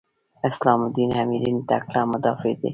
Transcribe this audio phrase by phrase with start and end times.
[0.49, 2.69] اسلام الدین امیري تکړه مدافع دی.